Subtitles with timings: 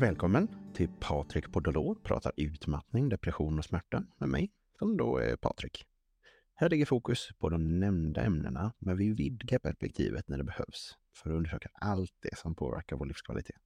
[0.00, 5.84] Välkommen till Patrik Podolor pratar utmattning, depression och smärta med mig, som då är Patrik.
[6.54, 11.30] Här ligger fokus på de nämnda ämnena, men vi vidgar perspektivet när det behövs för
[11.30, 13.60] att undersöka allt det som påverkar vår livskvalitet.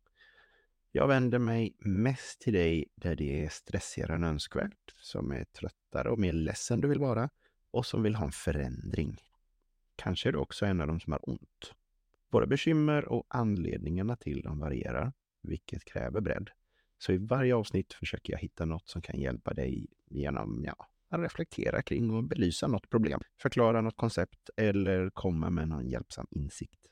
[0.92, 6.10] Jag vänder mig mest till dig där det är stressigare än önskvärt, som är tröttare
[6.10, 7.30] och mer ledsen du vill vara
[7.70, 9.20] och som vill ha en förändring.
[9.96, 11.74] Kanske är du också en av dem som har ont.
[12.30, 15.12] Våra bekymmer och anledningarna till dem varierar,
[15.44, 16.50] vilket kräver bredd.
[16.98, 21.20] Så i varje avsnitt försöker jag hitta något som kan hjälpa dig genom ja, att
[21.20, 26.86] reflektera kring och belysa något problem, förklara något koncept eller komma med någon hjälpsam insikt.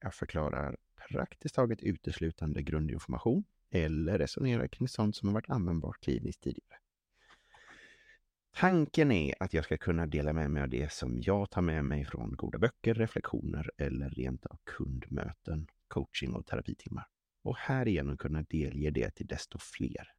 [0.00, 0.76] Jag förklarar
[1.08, 6.78] praktiskt taget uteslutande grundinformation eller resonerar kring sånt som har varit användbart kliniskt tidigare.
[8.56, 11.84] Tanken är att jag ska kunna dela med mig av det som jag tar med
[11.84, 17.06] mig från goda böcker, reflektioner eller rent av kundmöten, coaching och terapitimmar.
[17.48, 20.12] Och härigenom kunna delge det till desto fler.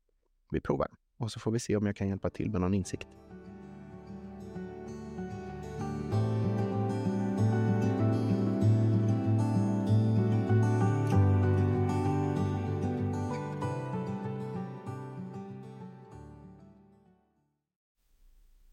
[0.51, 3.07] Vi provar och så får vi se om jag kan hjälpa till med någon insikt.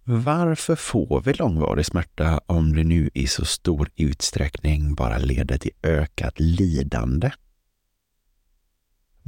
[0.05, 5.73] Varför får vi långvarig smärta om det nu i så stor utsträckning bara leder till
[5.83, 7.31] ökat lidande?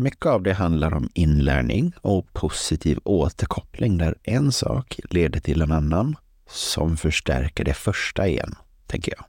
[0.00, 5.72] Mycket av det handlar om inlärning och positiv återkoppling där en sak leder till en
[5.72, 8.54] annan som förstärker det första igen,
[8.86, 9.24] tänker jag.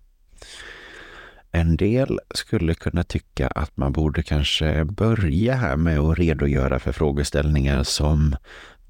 [1.52, 6.92] En del skulle kunna tycka att man borde kanske börja här med att redogöra för
[6.92, 8.36] frågeställningar som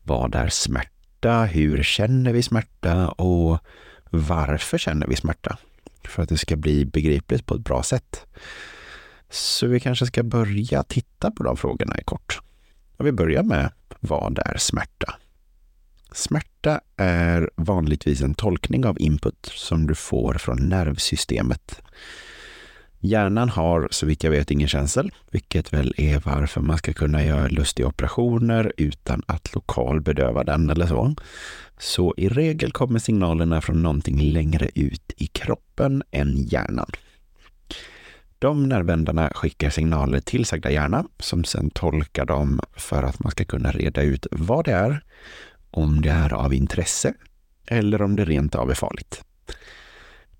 [0.03, 1.43] vad är smärta?
[1.43, 3.09] Hur känner vi smärta?
[3.09, 3.59] Och
[4.09, 5.57] varför känner vi smärta?
[6.03, 8.25] För att det ska bli begripligt på ett bra sätt.
[9.29, 12.39] Så vi kanske ska börja titta på de frågorna i kort.
[12.97, 15.15] Och vi börjar med vad är smärta?
[16.11, 21.81] Smärta är vanligtvis en tolkning av input som du får från nervsystemet.
[23.01, 27.25] Hjärnan har så vitt jag vet ingen känsel, vilket väl är varför man ska kunna
[27.25, 31.15] göra lustiga operationer utan att lokal bedöva den eller så.
[31.77, 36.91] Så i regel kommer signalerna från någonting längre ut i kroppen än hjärnan.
[38.39, 43.45] De nervändarna skickar signaler till sagda hjärna som sedan tolkar dem för att man ska
[43.45, 45.03] kunna reda ut vad det är,
[45.71, 47.13] om det är av intresse
[47.67, 49.23] eller om det rent av är farligt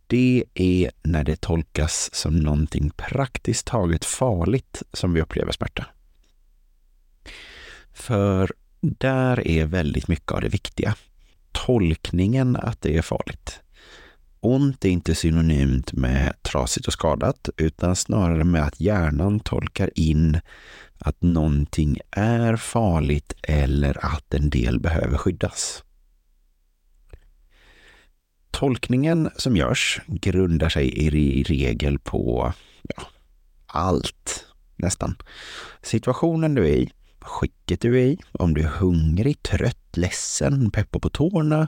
[0.10, 5.86] det är när det tolkas som någonting praktiskt taget farligt som vi upplever smärta.
[7.94, 10.96] För där är väldigt mycket av det viktiga.
[11.52, 13.60] Tolkningen att det är farligt.
[14.42, 20.40] Ont är inte synonymt med trasigt och skadat, utan snarare med att hjärnan tolkar in
[20.98, 25.84] att någonting är farligt eller att en del behöver skyddas.
[28.52, 33.04] Tolkningen som görs grundar sig i regel på ja,
[33.66, 34.46] allt,
[34.76, 35.16] nästan.
[35.82, 41.00] Situationen du är i, skicket du är i, om du är hungrig, trött, ledsen, peppar
[41.00, 41.68] på tårna,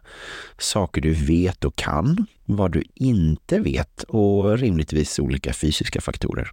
[0.58, 6.52] saker du vet och kan, vad du inte vet och rimligtvis olika fysiska faktorer.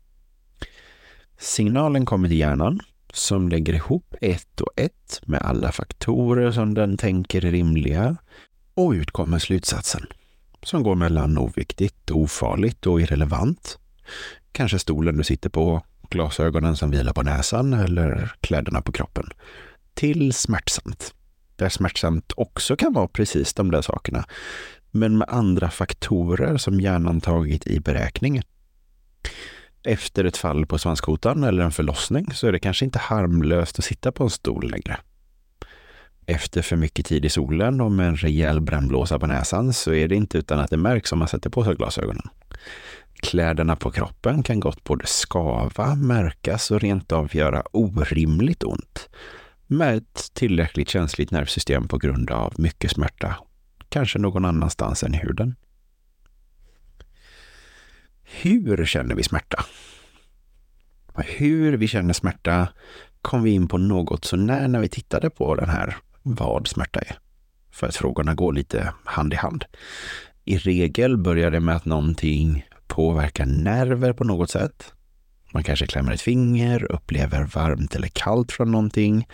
[1.38, 2.80] Signalen kommer till hjärnan
[3.12, 8.16] som lägger ihop ett och ett med alla faktorer som den tänker är rimliga
[8.74, 10.06] och ut kommer slutsatsen
[10.62, 13.78] som går mellan oviktigt, ofarligt och irrelevant.
[14.52, 19.30] Kanske stolen du sitter på, glasögonen som vilar på näsan eller kläderna på kroppen.
[19.94, 21.14] Till smärtsamt.
[21.58, 24.24] Där smärtsamt också kan vara precis de där sakerna,
[24.90, 28.42] men med andra faktorer som hjärnan tagit i beräkningen.
[29.82, 33.84] Efter ett fall på svanskotan eller en förlossning så är det kanske inte harmlöst att
[33.84, 34.98] sitta på en stol längre
[36.28, 40.08] efter för mycket tid i solen och med en rejäl brännblåsa på näsan så är
[40.08, 42.28] det inte utan att det märks om man sätter på sig glasögonen.
[43.14, 49.08] Kläderna på kroppen kan gott både skava, märkas och rent av göra orimligt ont
[49.70, 53.36] med ett tillräckligt känsligt nervsystem på grund av mycket smärta,
[53.88, 55.56] kanske någon annanstans än i huden.
[58.22, 59.64] Hur känner vi smärta?
[61.14, 62.68] Hur vi känner smärta
[63.22, 67.00] kom vi in på något så när när vi tittade på den här vad smärta
[67.00, 67.18] är.
[67.70, 69.64] För att frågorna går lite hand i hand.
[70.44, 74.92] I regel börjar det med att någonting påverkar nerver på något sätt.
[75.58, 79.28] Man kanske klämmer ett finger, upplever varmt eller kallt från någonting,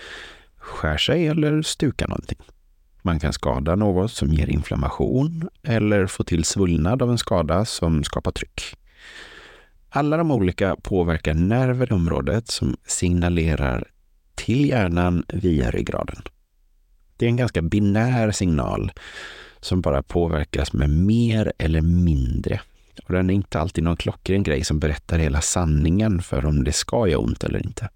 [0.56, 2.38] skär sig eller stukar någonting.
[3.02, 8.04] Man kan skada något som ger inflammation eller få till svullnad av en skada som
[8.04, 8.62] skapar tryck.
[9.88, 13.84] Alla de olika påverkar nerver i området som signalerar
[14.34, 16.22] till hjärnan via ryggraden.
[17.16, 18.92] Det är en ganska binär signal
[19.60, 22.60] som bara påverkas med mer eller mindre.
[22.98, 26.72] Och den är inte alltid någon klockren grej som berättar hela sanningen för om det
[26.72, 27.88] ska göra ont eller inte.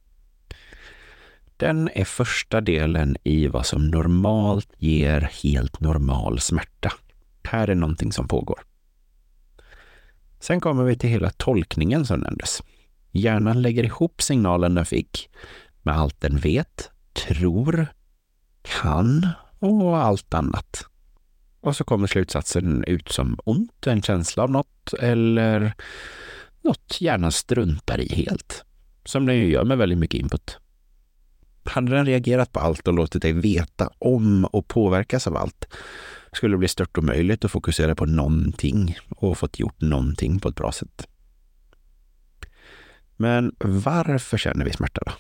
[1.56, 6.92] Den är första delen i vad som normalt ger helt normal smärta.
[7.44, 8.60] Här är någonting som pågår.
[10.40, 12.62] Sen kommer vi till hela tolkningen som nämndes.
[13.10, 15.30] Hjärnan lägger ihop signalen den fick
[15.82, 17.86] med allt den vet, tror,
[18.62, 19.28] kan
[19.58, 20.84] och allt annat.
[21.60, 25.72] Och så kommer slutsatsen ut som ont, en känsla av något eller
[26.62, 28.64] något hjärnan struntar i helt.
[29.04, 30.58] Som den ju gör med väldigt mycket input.
[31.64, 35.68] Hade den reagerat på allt och låtit dig veta om och påverkas av allt
[36.32, 40.54] skulle det bli stört omöjligt att fokusera på någonting och fått gjort någonting på ett
[40.54, 41.08] bra sätt.
[43.16, 45.12] Men varför känner vi smärta då?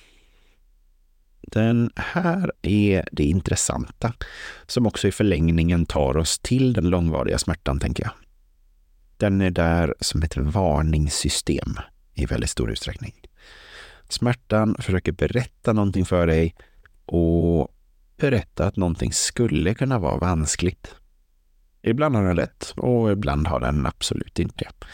[1.50, 4.12] Den här är det intressanta
[4.66, 8.12] som också i förlängningen tar oss till den långvariga smärtan, tänker jag.
[9.16, 11.74] Den är där som ett varningssystem
[12.14, 13.14] i väldigt stor utsträckning.
[14.08, 16.54] Smärtan försöker berätta någonting för dig
[17.06, 17.74] och
[18.16, 20.94] berätta att någonting skulle kunna vara vanskligt.
[21.82, 24.86] Ibland har den rätt och ibland har den absolut inte det.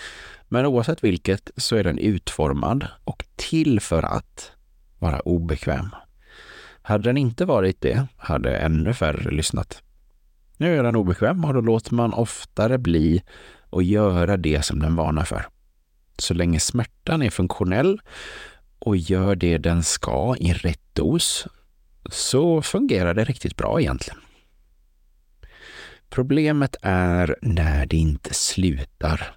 [0.49, 4.53] Men oavsett vilket så är den utformad och till för att
[4.99, 5.91] vara obekväm.
[6.87, 9.83] Hade den inte varit det hade ännu färre lyssnat.
[10.57, 13.23] Nu är den obekväm och då låter man oftare bli
[13.71, 15.47] och göra det som den varnar för.
[16.19, 18.01] Så länge smärtan är funktionell
[18.79, 21.47] och gör det den ska i rätt dos
[22.11, 24.21] så fungerar det riktigt bra egentligen.
[26.09, 29.37] Problemet är när det inte slutar.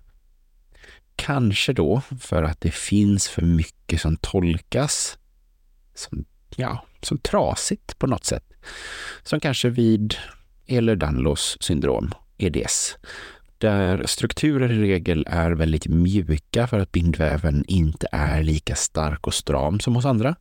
[1.15, 5.17] Kanske då för att det finns för mycket som tolkas
[5.93, 6.25] som,
[6.57, 8.43] ja, som trasigt på något sätt.
[9.23, 10.15] Som kanske vid
[10.67, 12.97] Ehlers-Danlos syndrom, EDS,
[13.57, 19.33] där strukturer i regel är väldigt mjuka för att bindväven inte är lika stark och
[19.33, 20.35] stram som hos andra.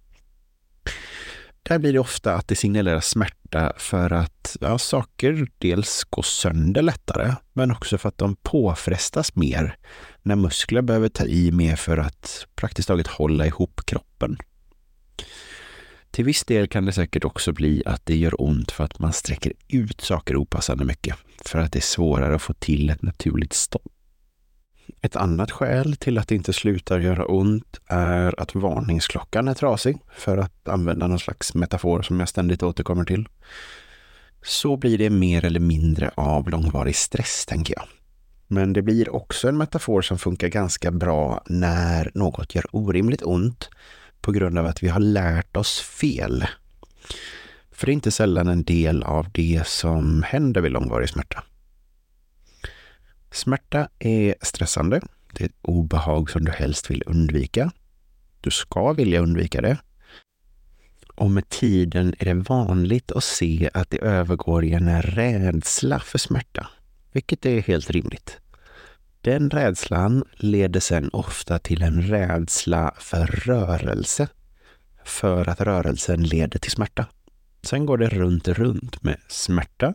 [1.62, 6.82] Där blir det ofta att det signalerar smärta för att ja, saker dels går sönder
[6.82, 9.76] lättare, men också för att de påfrestas mer
[10.22, 14.36] när muskler behöver ta i mer för att praktiskt taget hålla ihop kroppen.
[16.16, 19.12] Till viss del kan det säkert också bli att det gör ont för att man
[19.12, 23.52] sträcker ut saker opassande mycket, för att det är svårare att få till ett naturligt
[23.52, 23.92] stopp.
[25.00, 29.98] Ett annat skäl till att det inte slutar göra ont är att varningsklockan är trasig,
[30.16, 33.28] för att använda någon slags metafor som jag ständigt återkommer till.
[34.42, 37.84] Så blir det mer eller mindre av långvarig stress, tänker jag.
[38.46, 43.68] Men det blir också en metafor som funkar ganska bra när något gör orimligt ont
[44.26, 46.46] på grund av att vi har lärt oss fel.
[47.70, 51.44] För det är inte sällan en del av det som händer vid långvarig smärta.
[53.30, 55.00] Smärta är stressande.
[55.32, 57.72] Det är ett obehag som du helst vill undvika.
[58.40, 59.78] Du ska vilja undvika det.
[61.14, 66.18] Och med tiden är det vanligt att se att det övergår i en rädsla för
[66.18, 66.68] smärta,
[67.12, 68.38] vilket är helt rimligt.
[69.26, 74.28] Den rädslan leder sen ofta till en rädsla för rörelse,
[75.04, 77.06] för att rörelsen leder till smärta.
[77.62, 79.94] Sen går det runt, runt med smärta,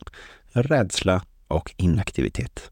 [0.51, 2.71] rädsla och inaktivitet.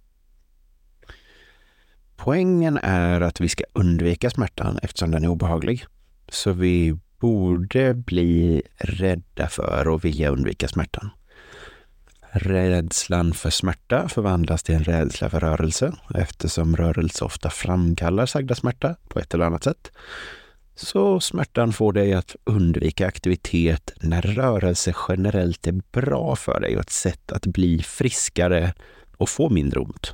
[2.15, 5.85] Poängen är att vi ska undvika smärtan eftersom den är obehaglig.
[6.29, 11.09] Så vi borde bli rädda för och vilja undvika smärtan.
[12.31, 18.95] Rädslan för smärta förvandlas till en rädsla för rörelse eftersom rörelse ofta framkallar sagda smärta
[19.07, 19.91] på ett eller annat sätt.
[20.75, 26.81] Så smärtan får dig att undvika aktivitet när rörelse generellt är bra för dig och
[26.81, 28.73] ett sätt att bli friskare
[29.17, 30.13] och få mindre ont.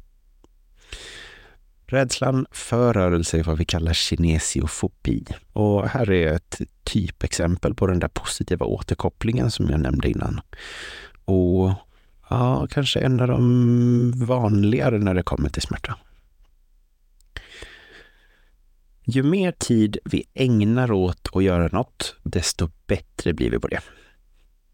[1.88, 5.25] Rädslan för rörelse är vad vi kallar kinesiofobi.
[5.53, 10.41] Och här är ett typexempel på den där positiva återkopplingen som jag nämnde innan.
[11.25, 11.72] Och
[12.29, 15.98] ja, kanske en av de vanligare när det kommer till smärta.
[19.08, 23.79] Ju mer tid vi ägnar åt att göra något, desto bättre blir vi på det.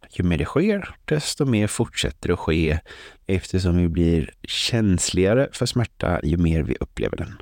[0.09, 2.79] Ju mer det sker, desto mer fortsätter det att ske
[3.27, 7.41] eftersom vi blir känsligare för smärta ju mer vi upplever den.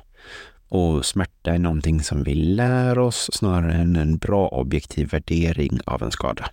[0.68, 6.02] Och smärta är någonting som vi lär oss snarare än en bra objektiv värdering av
[6.02, 6.50] en skada.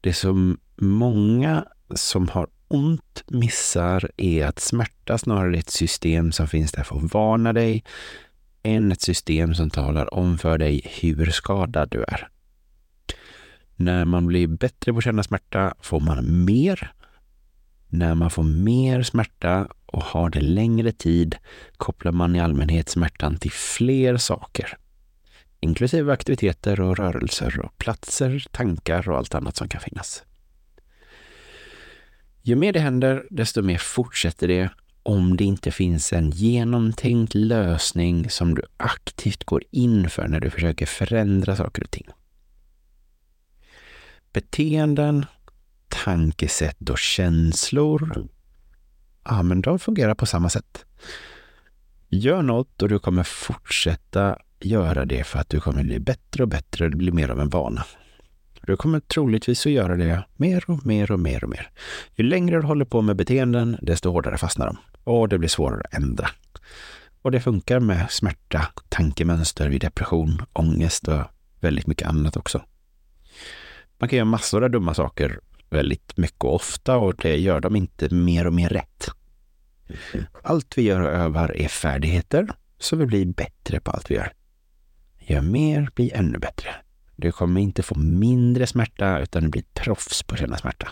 [0.00, 1.64] Det som många
[1.94, 6.96] som har ont missar är att smärta snarare är ett system som finns där för
[6.96, 7.84] att varna dig
[8.62, 12.28] än ett system som talar om för dig hur skadad du är.
[13.76, 16.92] När man blir bättre på att känna smärta får man mer.
[17.88, 21.36] När man får mer smärta och har det längre tid
[21.76, 24.78] kopplar man i allmänhet smärtan till fler saker.
[25.60, 30.22] Inklusive aktiviteter och rörelser och platser, tankar och allt annat som kan finnas.
[32.46, 34.70] Ju mer det händer, desto mer fortsätter det
[35.02, 40.50] om det inte finns en genomtänkt lösning som du aktivt går in för när du
[40.50, 42.06] försöker förändra saker och ting.
[44.32, 45.26] Beteenden,
[45.88, 48.28] tankesätt och känslor,
[49.24, 50.84] ja men de fungerar på samma sätt.
[52.08, 56.48] Gör något och du kommer fortsätta göra det för att du kommer bli bättre och
[56.48, 57.84] bättre och det blir mer av en vana.
[58.66, 61.70] Du kommer troligtvis att göra det mer och mer och mer och mer.
[62.14, 65.82] Ju längre du håller på med beteenden, desto hårdare fastnar de och det blir svårare
[65.84, 66.28] att ändra.
[67.22, 71.22] Och det funkar med smärta, tankemönster vid depression, ångest och
[71.60, 72.62] väldigt mycket annat också.
[73.98, 75.40] Man kan göra massor av dumma saker
[75.70, 79.08] väldigt mycket och ofta och det gör de inte mer och mer rätt.
[80.42, 84.32] Allt vi gör och övar är färdigheter, så vi blir bättre på allt vi gör.
[85.18, 86.70] Gör mer, bli ännu bättre.
[87.16, 90.88] Du kommer inte få mindre smärta utan du blir proffs på att känna smärta.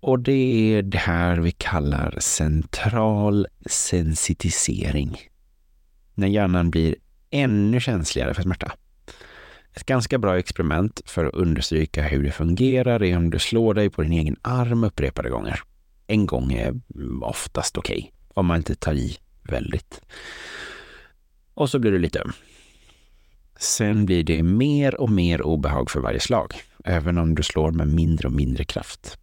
[0.00, 5.18] Och det är det här vi kallar central sensitisering.
[6.14, 6.94] När hjärnan blir
[7.30, 8.72] ännu känsligare för smärta.
[9.74, 13.90] Ett ganska bra experiment för att understryka hur det fungerar är om du slår dig
[13.90, 15.60] på din egen arm upprepade gånger.
[16.06, 16.80] En gång är
[17.22, 20.00] oftast okej, okay, om man inte tar i väldigt.
[21.54, 22.32] Och så blir du lite öm.
[23.60, 27.88] Sen blir det mer och mer obehag för varje slag, även om du slår med
[27.88, 29.18] mindre och mindre kraft.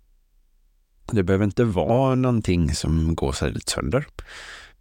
[1.11, 4.07] Det behöver inte vara någonting som går sönder.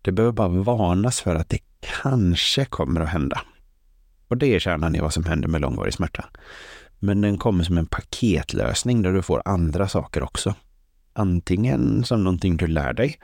[0.03, 1.59] Det behöver bara varnas för att det
[2.03, 3.41] kanske kommer att hända.
[4.29, 6.25] Och det är kärnan i vad som händer med långvarig smärta.
[6.99, 10.55] Men den kommer som en paketlösning där du får andra saker också.
[11.13, 13.19] Antingen som någonting du lär dig,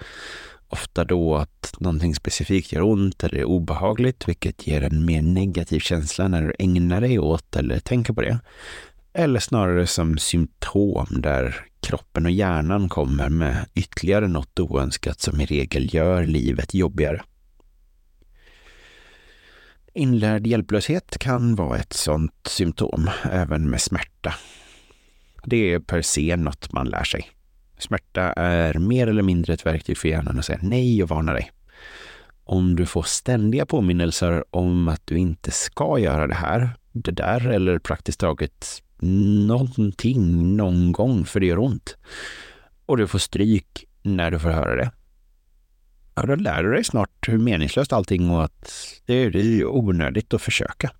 [0.72, 5.80] ofta då att någonting specifikt gör ont eller är obehagligt, vilket ger en mer negativ
[5.80, 8.40] känsla när du ägnar dig åt eller tänker på det.
[9.12, 15.46] Eller snarare som symptom där kroppen och hjärnan kommer med ytterligare något oönskat som i
[15.46, 17.22] regel gör livet jobbigare.
[19.94, 24.34] Inlärd hjälplöshet kan vara ett sådant symptom, även med smärta.
[25.44, 27.30] Det är per se något man lär sig.
[27.82, 31.50] Smärta är mer eller mindre ett verktyg för hjärnan att säga nej och varna dig.
[32.44, 37.48] Om du får ständiga påminnelser om att du inte ska göra det här, det där
[37.48, 38.82] eller praktiskt taget
[39.46, 41.96] någonting någon gång för det gör ont
[42.86, 44.90] och du får stryk när du får höra det,
[46.14, 48.74] ja, då lär du dig snart hur meningslöst allting och att
[49.06, 50.90] det är onödigt att försöka.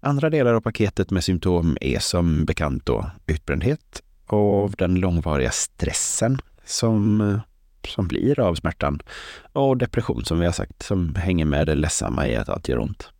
[0.00, 6.38] Andra delar av paketet med symptom är som bekant då utbrändhet av den långvariga stressen
[6.64, 7.40] som, eh,
[7.88, 9.00] som blir av smärtan
[9.52, 12.78] och depression som vi har sagt som hänger med det ledsamma i att allt gör
[12.78, 13.10] ont.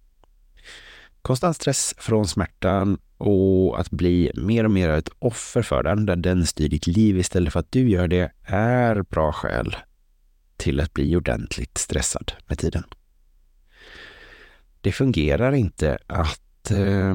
[1.23, 6.17] Konstant stress från smärtan och att bli mer och mer ett offer för den, där
[6.17, 9.77] den styr ditt liv istället för att du gör det, är bra skäl
[10.57, 12.85] till att bli ordentligt stressad med tiden.
[14.81, 17.15] Det fungerar inte att eh,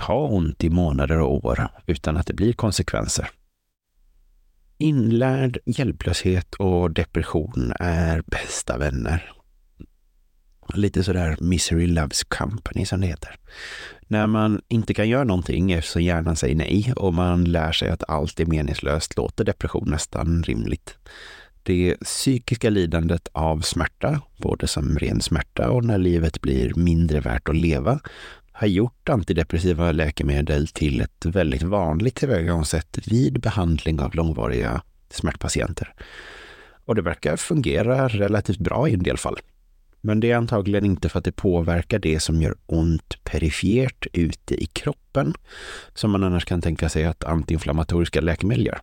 [0.00, 3.30] ha ont i månader och år utan att det blir konsekvenser.
[4.78, 9.32] Inlärd hjälplöshet och depression är bästa vänner.
[10.74, 13.36] Lite sådär misery loves company som det heter.
[14.08, 18.10] När man inte kan göra någonting eftersom hjärnan säger nej och man lär sig att
[18.10, 20.98] allt är meningslöst låter depression nästan rimligt.
[21.62, 27.48] Det psykiska lidandet av smärta, både som ren smärta och när livet blir mindre värt
[27.48, 28.00] att leva,
[28.58, 35.94] har gjort antidepressiva läkemedel till ett väldigt vanligt tillvägagångssätt vid behandling av långvariga smärtpatienter.
[36.84, 39.36] Och det verkar fungera relativt bra i en del fall.
[40.00, 44.54] Men det är antagligen inte för att det påverkar det som gör ont perifert ute
[44.54, 45.34] i kroppen,
[45.94, 48.80] som man annars kan tänka sig att antiinflammatoriska läkemedel gör.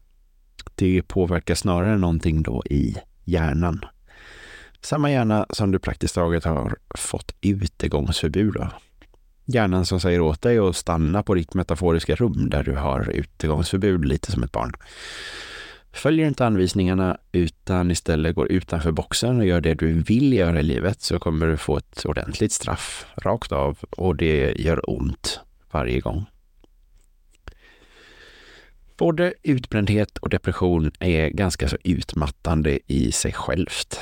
[0.75, 3.86] Det påverkar snarare någonting då i hjärnan.
[4.82, 8.74] Samma hjärna som du praktiskt taget har fått utegångsförbud av.
[9.46, 14.06] Hjärnan som säger åt dig att stanna på ditt metaforiska rum där du har utegångsförbud
[14.06, 14.74] lite som ett barn.
[15.94, 20.64] Följer inte anvisningarna utan istället går utanför boxen och gör det du vill göra i
[20.64, 25.40] livet så kommer du få ett ordentligt straff rakt av och det gör ont
[25.72, 26.26] varje gång.
[28.98, 34.00] Både utbrändhet och depression är ganska så utmattande i sig självt.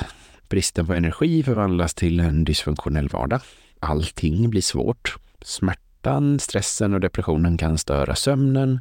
[0.48, 3.40] Bristen på energi förvandlas till en dysfunktionell vardag.
[3.80, 5.16] Allting blir svårt.
[5.44, 8.80] Smärtan, stressen och depressionen kan störa sömnen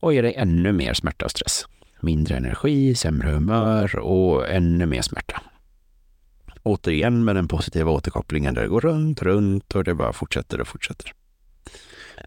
[0.00, 1.66] och ge dig ännu mer smärta och stress.
[2.00, 5.42] Mindre energi, sämre humör och ännu mer smärta.
[6.62, 10.68] Återigen med den positiva återkopplingen där det går runt, runt och det bara fortsätter och
[10.68, 11.12] fortsätter.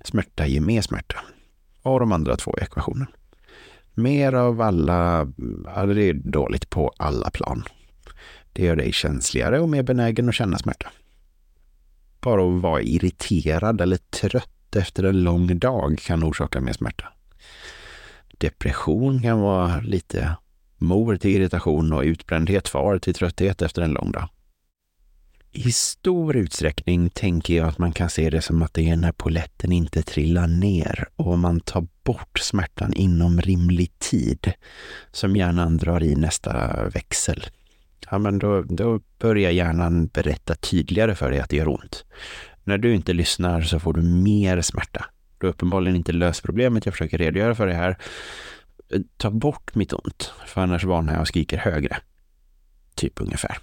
[0.03, 1.19] Smärta ger mer smärta.
[1.81, 3.07] Och de andra två ekvationen.
[3.93, 5.27] Mer av alla,
[5.65, 7.63] ja, det är dåligt på alla plan.
[8.53, 10.91] Det gör dig känsligare och mer benägen att känna smärta.
[12.27, 17.05] Bara att vara irriterad eller trött efter en lång dag kan orsaka mer smärta.
[18.37, 20.35] Depression kan vara lite
[20.77, 24.29] mor till irritation och utbrändhet far till trötthet efter en lång dag.
[25.51, 29.11] I stor utsträckning tänker jag att man kan se det som att det är när
[29.11, 34.53] poletten inte trillar ner och man tar bort smärtan inom rimlig tid
[35.11, 37.45] som hjärnan drar i nästa växel.
[38.11, 42.05] Ja, men då, då börjar hjärnan berätta tydligare för dig att det gör ont.
[42.63, 45.05] När du inte lyssnar så får du mer smärta.
[45.37, 47.97] Du har uppenbarligen inte löst problemet jag försöker redogöra för det här.
[49.17, 51.97] Ta bort mitt ont, för annars varnar jag och skriker högre.
[52.95, 53.57] Typ ungefär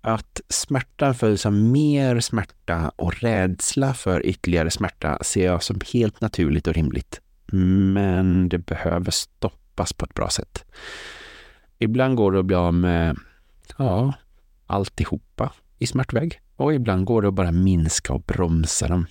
[0.00, 6.20] att smärtan följs av mer smärta och rädsla för ytterligare smärta ser jag som helt
[6.20, 7.20] naturligt och rimligt.
[7.92, 10.64] Men det behöver stoppas på ett bra sätt.
[11.78, 13.16] Ibland går det att bli av med,
[13.76, 14.12] ja,
[14.66, 16.40] alltihopa i smärtväg.
[16.56, 19.06] Och ibland går det att bara minska och bromsa dem.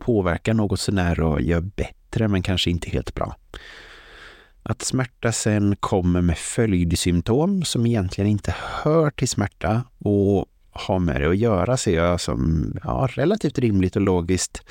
[0.00, 3.36] Påverka något sånär och gör bättre, men kanske inte helt bra.
[4.62, 11.20] Att smärta sen kommer med följdsymptom som egentligen inte hör till smärta och har med
[11.20, 14.62] det att göra ser jag som ja, relativt rimligt och logiskt.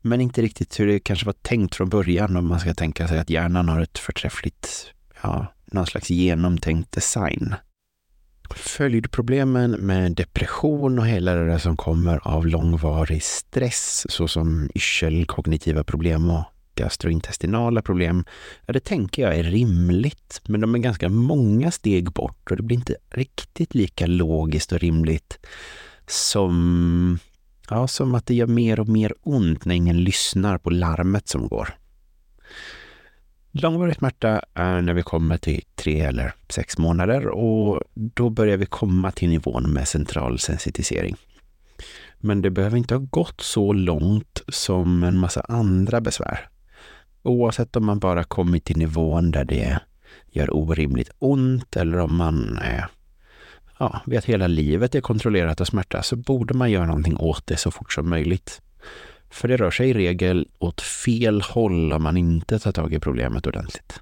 [0.00, 3.18] Men inte riktigt hur det kanske var tänkt från början om man ska tänka sig
[3.18, 7.54] att hjärnan har ett förträffligt, ja, någon slags genomtänkt design.
[8.54, 15.84] Följdproblemen med depression och hela det där som kommer av långvarig stress såsom yrsel, kognitiva
[15.84, 16.44] problem och
[16.74, 18.24] gastrointestinala problem,
[18.66, 22.62] ja, det tänker jag är rimligt, men de är ganska många steg bort och det
[22.62, 25.38] blir inte riktigt lika logiskt och rimligt
[26.06, 27.18] som,
[27.70, 31.48] ja, som att det gör mer och mer ont när ingen lyssnar på larmet som
[31.48, 31.74] går.
[33.54, 38.66] Långvarig smärta är när vi kommer till tre eller sex månader och då börjar vi
[38.66, 41.16] komma till nivån med central sensitisering.
[42.18, 46.48] Men det behöver inte ha gått så långt som en massa andra besvär.
[47.22, 49.80] Oavsett om man bara kommit till nivån där det
[50.30, 52.86] gör orimligt ont eller om man är,
[53.78, 57.56] ja, vet hela livet är kontrollerat av smärta så borde man göra någonting åt det
[57.56, 58.62] så fort som möjligt.
[59.32, 63.00] För det rör sig i regel åt fel håll om man inte tar tag i
[63.00, 64.00] problemet ordentligt.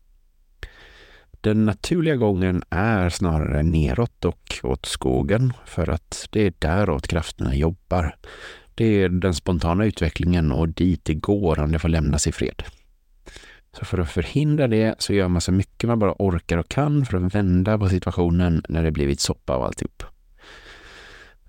[1.40, 7.54] Den naturliga gången är snarare neråt och åt skogen för att det är däråt krafterna
[7.54, 8.14] jobbar.
[8.74, 12.62] Det är den spontana utvecklingen och dit det går om det får lämnas i fred.
[13.78, 17.06] Så för att förhindra det så gör man så mycket man bara orkar och kan
[17.06, 20.02] för att vända på situationen när det blivit soppa av alltihop.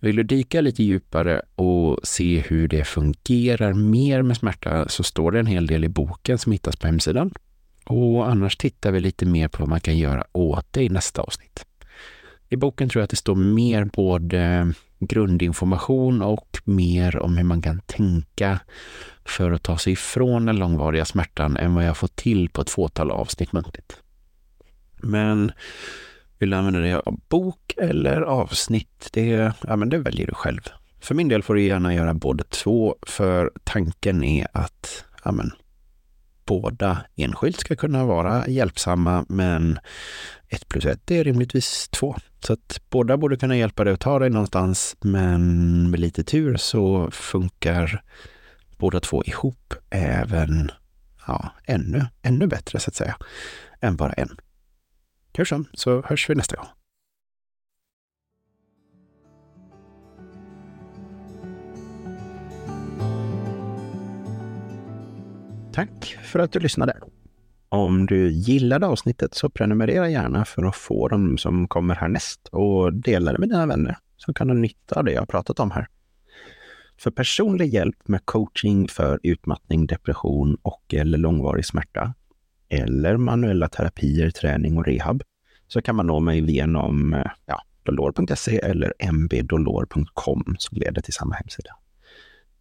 [0.01, 5.31] Vill du dyka lite djupare och se hur det fungerar mer med smärta så står
[5.31, 7.33] det en hel del i boken som hittas på hemsidan.
[7.85, 11.21] Och annars tittar vi lite mer på vad man kan göra åt det i nästa
[11.21, 11.65] avsnitt.
[12.49, 17.61] I boken tror jag att det står mer både grundinformation och mer om hur man
[17.61, 18.59] kan tänka
[19.25, 22.69] för att ta sig ifrån den långvariga smärtan än vad jag fått till på ett
[22.69, 23.97] fåtal avsnitt muntligt.
[24.97, 25.51] Men
[26.41, 29.09] vill du använda dig av bok eller avsnitt?
[29.11, 30.61] Det, ja, men det väljer du själv.
[30.99, 35.51] För min del får du gärna göra båda två, för tanken är att ja, men,
[36.45, 39.79] båda enskilt ska kunna vara hjälpsamma, men
[40.47, 42.15] ett plus ett är rimligtvis två.
[42.39, 46.57] Så att båda borde kunna hjälpa dig att ta dig någonstans, men med lite tur
[46.57, 48.03] så funkar
[48.77, 50.71] båda två ihop även
[51.27, 53.15] ja, ännu, ännu bättre så att säga,
[53.81, 54.37] än bara en.
[55.37, 56.65] Hur som, så hörs vi nästa gång.
[65.73, 66.97] Tack för att du lyssnade.
[67.69, 72.93] Om du gillade avsnittet så prenumerera gärna för att få dem som kommer härnäst och
[72.93, 75.87] dela det med dina vänner som kan ha nytta av det jag pratat om här.
[76.97, 82.13] För personlig hjälp med coaching för utmattning, depression och eller långvarig smärta
[82.71, 85.23] eller manuella terapier, träning och rehab
[85.67, 91.35] så kan man nå mig genom eh, ja, dolor.se eller mbdolor.com som leder till samma
[91.35, 91.75] hemsida.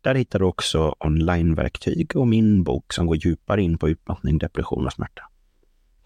[0.01, 4.87] Där hittar du också onlineverktyg och min bok som går djupare in på utmattning, depression
[4.87, 5.23] och smärta.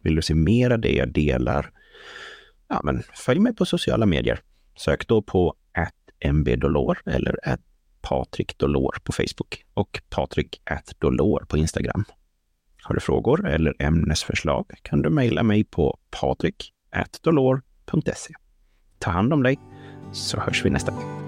[0.03, 1.71] Vill du se mer av det jag delar?
[2.69, 4.40] Ja, men följ mig på sociala medier.
[4.77, 5.55] Sök då på
[6.33, 7.37] mbdolor eller
[8.01, 10.61] Patrik Dolor på Facebook och Patrik
[10.99, 12.05] Dolor på Instagram.
[12.85, 18.35] Har du frågor eller ämnesförslag kan du mejla mig på patrik.dolor.se.
[18.99, 19.59] Ta hand om dig
[20.12, 21.23] så hörs vi nästa gång.